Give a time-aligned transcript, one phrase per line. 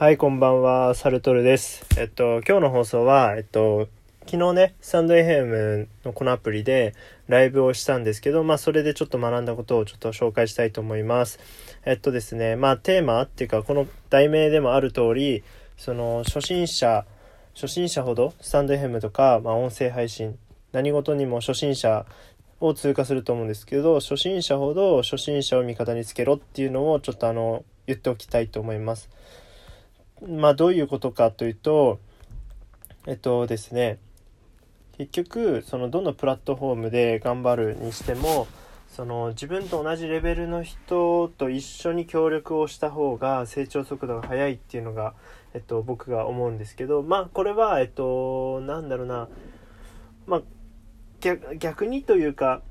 [0.00, 1.84] はい、こんばんは、サルトルです。
[1.98, 3.86] えっと、今日の放送は、えっと、
[4.20, 6.94] 昨日ね、スタンド FM のこのアプリで
[7.28, 11.38] ライブをしたんですけど、まあ、それでちょっと学んだことをちょっと紹介したいと思います。
[11.84, 15.44] えっとですね、まあ、テーマっていうか、この題名でもある通り、
[15.76, 17.04] その、初心者、
[17.54, 20.38] 初心者ほど、スタンド FM とか、まあ、音声配信、
[20.72, 22.06] 何事にも初心者
[22.58, 29.10] を通過すると思うんですけど、初心者ほど初心者を味方につけろっていうのをちょっとあの、言っておきたいと思います。
[30.26, 31.98] まあどういうことかというと
[33.06, 33.98] えっとですね
[34.98, 38.46] 結局そのどのプラットフォームで頑張るにしても
[38.88, 45.14] その自分と同じレベルの人と一緒に協力をした方が成長速度が速いっていうのが、
[45.54, 49.28] えっと、僕が思うんですけどまあこれはえっとなんだろうな
[50.26, 50.42] まあ
[51.20, 52.62] 逆逆にというか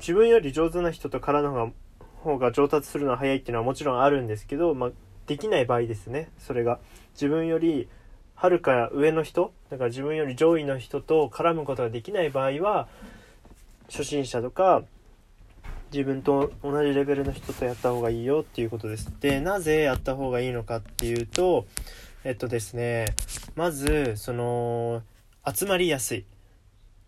[0.00, 1.72] 自分より上手な人と絡の方が
[2.18, 4.90] 方が上達するのは早いっていうのはもちろんあるんですけど、まあ、
[5.28, 6.30] できない場合ですね。
[6.38, 6.80] それが。
[7.12, 7.88] 自分より
[8.34, 12.86] はるか上の人だから自分より上位の人と絡むことができない場合は
[13.90, 14.84] 初心者とか
[15.92, 19.12] 自分と同じレベルの人とやった方がいいよっていうことです。
[19.20, 21.66] でなぜやった方がいいのかっていうと
[22.22, 23.06] えっとですね
[23.56, 25.02] まずその
[25.44, 26.24] 集まりやすい。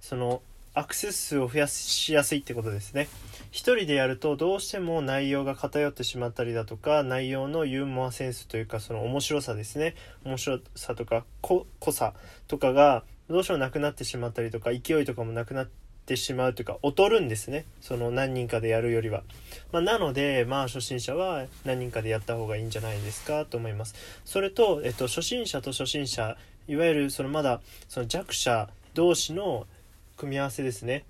[0.00, 0.42] その
[0.74, 3.08] アクセス数を増やしやすいってことですね。
[3.54, 9.94] 一人でやるとどうしても内容が偏ってしまったりだとか内容のユーモアセンスというかその面白さですね。
[10.24, 12.14] 面白さとか濃さ
[12.48, 15.68] とかがどうしてもなくなってしまったりとか勢いとかもなくなっ
[16.04, 17.64] てしまうというか劣るんですね。
[17.80, 19.22] その何人かでやるよりは、
[19.70, 23.94] まあ、なのでまあ初心者は何人かでやった方がいいんじゃないですかと思います。
[24.24, 29.68] それと、えっと、初心者と初心者いわゆるそのまだその弱者同士の
[30.16, 31.04] 組み合わせですね。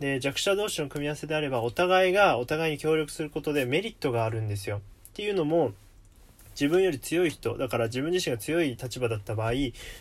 [0.00, 4.78] で弱者同士の組み合わせであればお互いがお互いに協力することでメリットがあるんですよ。
[4.78, 4.80] っ
[5.14, 5.72] ていうのも
[6.58, 9.52] 自分より強い人だから自分自身が強い立場だった場合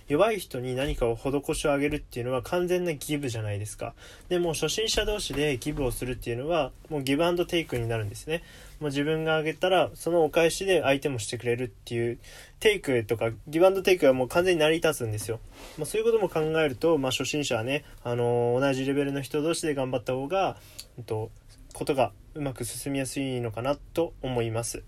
[0.07, 3.93] 弱い人に何かを施しをあげるっていうのは完全なギブじゃないですか。
[4.29, 8.41] でも初心者同士でギブをするっていうのはもうギブアンドテイクになるんですね。
[8.79, 12.17] もう自分があげたらそのお返しで相手もしてくれるっていう
[12.59, 15.39] テイクとかギブアンドテイクはもう完全に成り立つんですよ、
[15.77, 20.57] まあ、そういうことも考えると、まあ、初心者はね、あのー同じレベルの人同士で頑張った方が、
[20.97, 21.31] えっと、
[21.73, 24.83] ことがうまく進みやすいのかなと思います。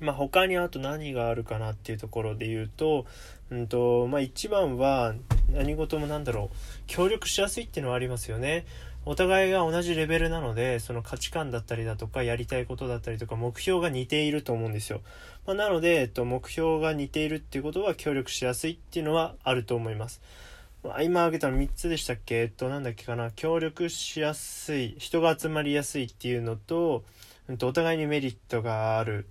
[0.00, 3.06] まあ、他にあと何があるかなっていうところで言うと,、
[3.50, 5.14] うんとまあ、一番は
[5.50, 8.66] 何事もなんだろう協力しやすいっていうのはありますよね。
[9.08, 15.00] お互いが同じレベルなのでその価値観だったりだとかやりたいことだったりとか目標が似ていると思うんですよ、
[15.46, 20.20] まあ、なので、えっと、目標が似ているっていうことは協力しやすいっていうのはあると思います。
[20.82, 22.34] まあ今挙げたの3つでしたっけ？
[22.40, 23.30] えっとなんだっけかな？
[23.30, 27.04] 協力しやすい人が集まりやすいっていうのと,、
[27.48, 29.28] うん、とお互いにメリットがある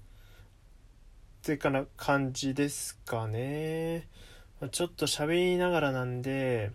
[1.45, 4.07] ってかな感じですかね
[4.72, 6.72] ちょっと喋りながらなんで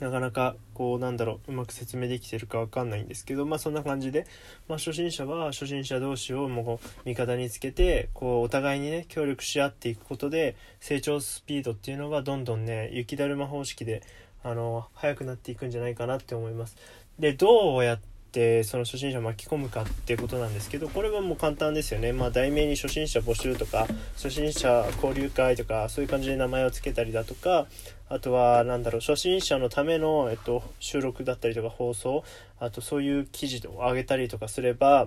[0.00, 4.26] なかなかこうなんだろううまく説明できてるかわかんないんですけどまあそんな感じで、
[4.68, 14.02] まあ、初心者は初心者同士をもう味方につけてこうお互いにね協力し合っていくことで成長スピードっていうのがどんどんね雪だるま方式で
[14.42, 16.76] あの速くなっていくんじゃないかなって思います。
[17.18, 23.86] でどうやってってその初心者を巻き込むかっていうことなんですけどこれはもう簡単ですよね、まあ、題名に初心者募集とか
[24.16, 27.68] 初心者交流会とかそういう感じで名前を付けたりだとか
[28.08, 32.24] あとは何だろう初心者のための、えっと、収録だったりとか放送
[32.58, 35.06] あとそういう記事を上げたりとかすれば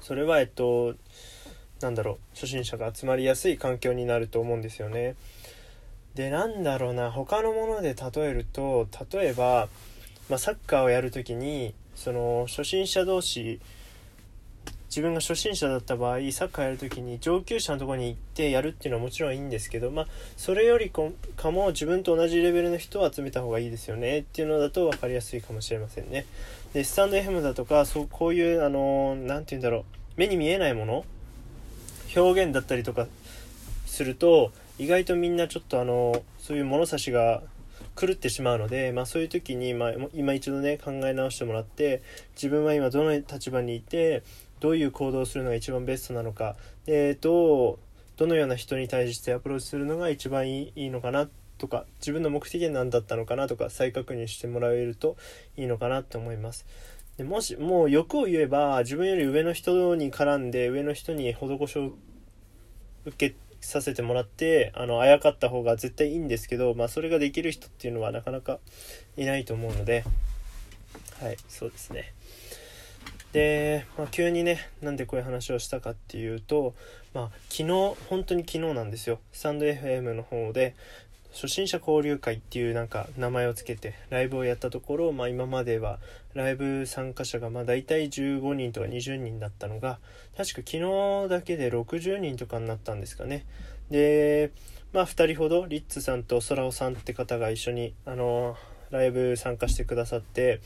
[0.00, 0.94] それはえっと
[1.80, 5.16] なんだろう初心者が集まりやすい環境になると思うんですよね。
[6.14, 9.68] でなんだろうな他のもので例えると例えば、
[10.28, 13.60] まあ、サッカーをやるときにその初心者同士
[14.94, 20.06] 自分が初心者だった場合サッカーやるときに上級者のとこに行ってやるっていうのはもちろんいいんですけど、まあ、
[20.36, 26.26] それよりかも自分と同じレベルの人を集めた方がいいですよねっていうのだと分かりやすいかもしれませんね。
[26.74, 29.84] でスタンド FM だとかそうこういうあの何て言うんだろう
[30.16, 31.04] 目に見えないもの
[32.14, 33.06] 表現だったりとか
[33.86, 37.42] すると意外とみんなちょっとあのそういう物差しが
[37.96, 42.02] 狂ってしまうので、まあ、そういう時に、まあ、今一度ね考え直してもらって
[42.34, 44.22] 自分は今どの立場にいて
[44.60, 46.56] どういう行動をするのが一番ベストなのか
[46.86, 47.78] でどう
[48.16, 55.16] どのような人に対してアプローチするのが一番いいのかなとか自分の目的は何だったのかなとか再確認してもらえると
[55.56, 56.66] いいのかなと思います。
[57.16, 61.92] でもしもう欲を言えば自分より上の人に絡んで上の人に施しを
[63.04, 68.58] 受けさせてもらってあのあやかった方が絶対いいんですけど、まあ、それができる人っていうのはなかなか
[69.16, 70.04] いないと思うので
[71.20, 72.12] はいそうですね。
[73.32, 76.74] で、まあ、急にねなんでこういう話をしたかっていうと、
[77.14, 79.20] まあ、昨日本当に昨日なんですよ。
[79.32, 80.74] スタンド FM の方で
[81.32, 85.98] 初心者交流会っていうなんか名前をつけてライブをやったところ、まあ、今までは
[86.34, 89.98] ライブ参加者がまあ大体15人とか20人だったのが
[90.36, 90.70] 確か昨
[91.24, 93.46] 日だけで60人とかになったんですかね
[93.90, 94.52] で
[94.92, 98.56] まあ2人ほどリッツさんと空尾さんって方が一緒にあの
[98.90, 100.60] ライブ参加してくださって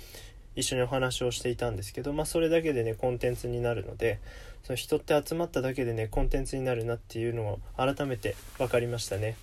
[0.56, 4.18] 一緒にお話をしていたんですけど、まあ、それだけでねコンテンツになるので
[4.64, 9.36] その人って集まっただけでねコンテンツになるなっていうのを改めて分かりましたね。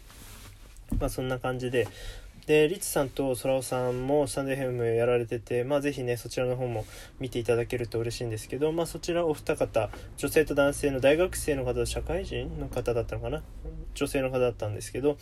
[0.99, 1.87] まあ、そんな感じで。
[2.45, 6.85] でリツさんと空尾さんもスタンド FM やられてて、まあ、ぜひねそちらの方も
[7.19, 13.43] 見ていただけると嬉しいんですけど、まあ、そちらお二方女性と男性の大学生の方社会人の方だったのかな？
[13.93, 15.17] 女性の方だったんですけど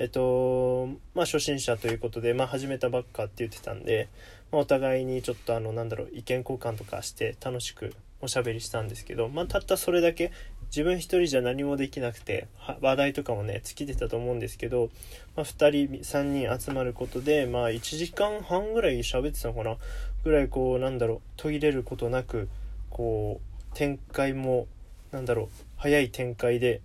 [0.00, 4.08] えっとまあ初心者ということで、まあ、始めたばっかって言ってたんで、
[4.50, 10.32] まあ、お互いにちょっとあのなんだろう意見交換とかして楽しくおしゃべりしたんですけど、まあ、たったそれだけ
[10.74, 12.48] 自分一人じゃ何もできなくて
[12.80, 14.90] 話題とかもね尽きてたと思うんですけど、
[15.36, 19.76] まあ、2人3人集まることで、まあ、1時間半ぐらい喋ってたのかな？
[20.24, 22.48] ぐらいこうなんだろう途切れることなく
[22.90, 24.66] こう展開も
[25.12, 26.80] なんだろう早い展開で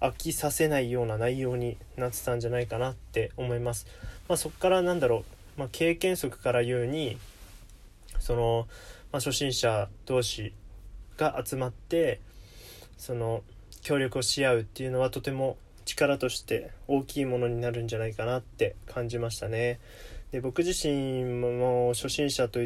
[0.00, 3.86] 飽きさせないような内容になってたんじゃないかなって思います。
[4.28, 5.24] まあ、そこからなんだろ
[5.56, 7.16] う、まあ、経験則から言うに
[8.18, 8.66] その、
[9.12, 10.52] まあ、初心者同士
[11.16, 12.20] が集まって
[13.02, 13.42] その
[13.80, 19.80] 協力をし合うっていうのはとても力として大きいものになるんじゃないかなって感じましたね。
[20.30, 22.60] で僕自身も初心者と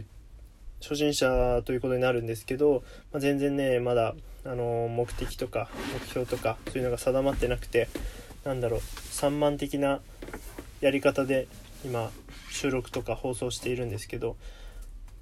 [0.83, 7.89] 初心者ということになるんですけど、まあ、全然ねまだあの目的とか目標とかそういうのが定まってなくて
[8.45, 8.81] なんだろう
[9.11, 10.01] 散漫的な
[10.83, 11.49] やり方で
[11.83, 12.11] 今
[12.51, 14.37] 収録とか放送しているんですけど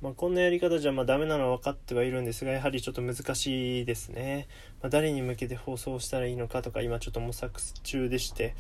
[0.05, 4.49] まあ、こんなやり方じゃまあダメなのは分かってはいるんですがやはりちょっと難しいですね、
[4.83, 8.55] まあ、誰に向けて放送したらいいのかとか今ちょっと模索中でして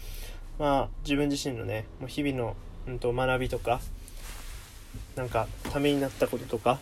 [0.58, 2.56] まあ自分自身のねもう日々の、
[2.88, 3.82] うんと、学びとか
[5.16, 6.78] なんかためになったこととか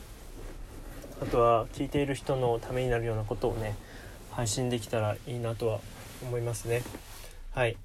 [1.20, 3.74] あとは聞いている人のためになるようなことをね
[4.30, 5.80] 配信できたらいいなとは
[6.22, 6.84] 思いますね。
[7.50, 7.76] はい。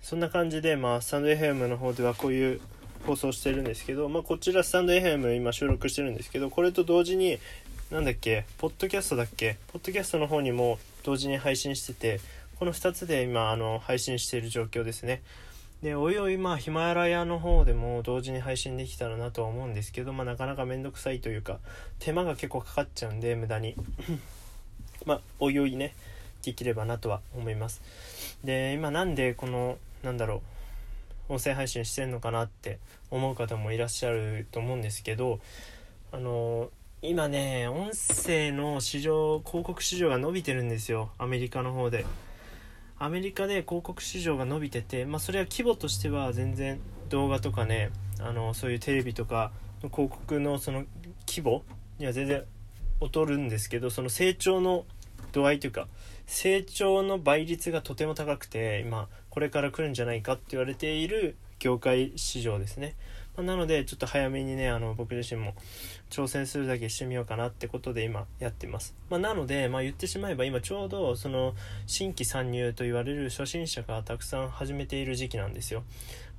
[0.00, 2.60] そんな感じでまあスタンド FM の方ではこういう
[3.04, 7.38] 放送してるんですけど、まあ、こちらスタンド FM 今収録してるんですけどこれと同時に
[7.90, 12.20] なんだっけポッドキャストだっけポッドキャストの方にも同時に配信してて
[12.58, 15.22] この2つで今あの配信している状況ですね。
[15.82, 21.58] でおいおいまあヒマラヤの方でも同時に配信できたらなとは思うんですけど、まあ、なかなかめんどくさいというか
[21.98, 23.74] 手間が結構かかっちゃうんで無駄に。
[25.04, 25.94] まあおいおいね
[26.42, 27.82] できればなとは思います。
[28.44, 30.53] で今なんでこのなんだろう
[31.28, 32.78] 音声配信してるのかなって
[33.10, 35.40] 思う方もいらっしゃると思うんですけど
[36.12, 36.70] あの
[37.02, 41.10] 今ね音声の市場広告市場が伸びてるんですよ。
[41.18, 42.06] アメリカの方で。
[42.96, 49.50] アメリカで広告市場が伸びててまあそれは規模としては全然動画とかねあのそういうテレビとか
[49.82, 50.84] の広告のその
[51.26, 51.64] 規模
[51.98, 52.44] には全然
[53.00, 54.86] 劣るんですけどその成長の
[55.32, 55.88] 度合いというか
[56.26, 62.94] 成長の倍率がとても高くて今これから来るんじゃないかって言われている業界市場ですね、
[63.36, 65.54] まあ、なのでちょっと早めにねあの僕自身も
[66.08, 71.54] 挑戦するだけしてみようかなってことで今やってます、まあ、なので、まあ、言ってしまえば今ちょうどその
[71.88, 75.82] 新規参入と言われる初心者がたくさん始めている時期なんですよ。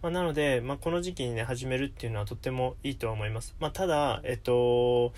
[0.01, 5.12] ま、なので、まあ、この時期にね始めるっていうのはとってもいいとは思います、まあ、ただえっと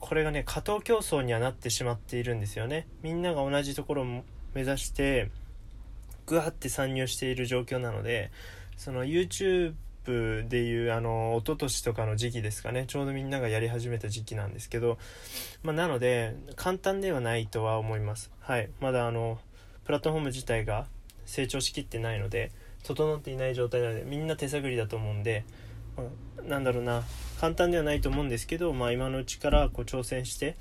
[0.00, 2.88] これがね過当競争にはなってしまっているんですよね。
[3.02, 5.30] みんなが同じところを目指して
[6.32, 8.30] グワって参入している状況なので
[8.78, 9.74] その YouTube
[10.48, 14.96] でいうあの一昨年とかの時期ですかねちょうどみんながやり始めた時期なんですけど、
[15.62, 18.30] まあ、なので簡単ではないとは思います。
[18.40, 18.70] はい。
[18.80, 19.38] まだあの
[19.84, 20.86] プラットフォーム自体が
[21.26, 22.50] 成長しきってないので
[22.82, 25.44] 整っていない状態なのでみんな手探りだと思うんで、
[25.98, 26.04] ま
[26.38, 27.02] あ、なんだろうな。
[27.38, 30.56] 簡単ではないと思うんですけど、まあ、今のうちからこう挑戦して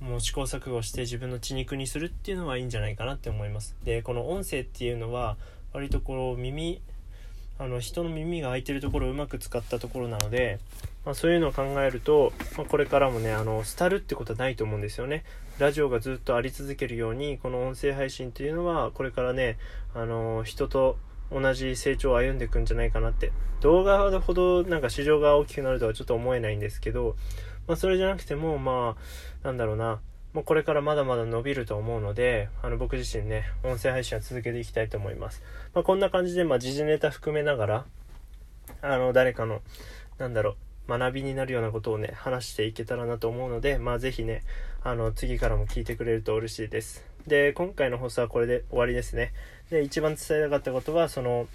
[0.00, 3.76] もう試行錯誤して自分の血肉にするっていうのはいいんじゃないかなって思います。
[3.84, 5.36] でこの音声っていうのは
[5.72, 6.80] 割とこう耳
[7.58, 10.58] あの人の耳が開いてるところをうまく使ったところなので、
[11.04, 15.24] まあ、そういうのを考えると、まあ、これからもねあの廃るってことはないと思うんですよね。
[15.58, 19.58] ラジオがずっとあり続けるようにこの音声配信っていうのはこれからね
[19.94, 20.96] あの人と
[21.30, 23.32] 同じ成長を歩んでいくんじゃないかなって。
[23.60, 27.14] 動画ほどなんか市場が大きくなるとはちょっと思えないんですけど
[27.70, 28.96] まあ、それじゃなくても、ま
[29.44, 30.00] あ、なんだろうな、
[30.32, 35.40] もうこれからまだまだ伸びると思うので、あの僕自身ね、音声配信は続けていきたいと思います。
[35.72, 37.84] まあ、こんな感じで、まあ、時事ネタ含めながら、
[38.82, 39.62] あの、誰かの、
[40.18, 40.56] なんだろう、
[40.98, 44.42] 学びになるようなことをね話していけたらなと思うのでまあ是非ね
[44.82, 47.04] あの次からも聞いてくれると嬉しいです。
[47.28, 49.32] で今回の放送はこれで終わりですね。
[49.70, 51.46] で一番伝えたかったことはその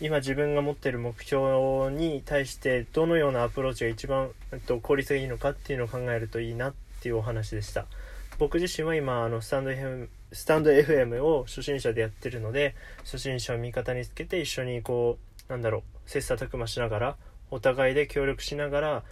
[0.00, 7.86] 今自分が持ってる目標に対してどのようなアプローチが一番、えっと、効率がいいのかっていうのを考えるといいなっていうお話でした。
[8.38, 17.16] 僕自身は今あのスタンド FM スタンド FM を初心者でやってるので初心者を味方につけて一緒にこうなんだろう切磋琢磨しながら
[17.50, 19.02] お互いで協力しながら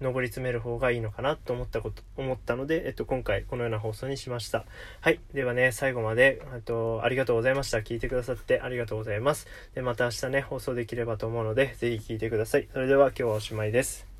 [0.00, 4.64] 上り詰める方がいいのかなと思ったこと思ったので、えっと、今回このような放送にしました。
[5.00, 5.20] はい。
[5.32, 7.78] ではね最後までえっとありがとうございました。
[7.78, 9.46] 聞いてくださってありがとうございます。
[9.74, 12.68] でまた明日ね放送できればと思うのでぜひ聞いてください。
[12.72, 14.13] それでは今日はおしまいです。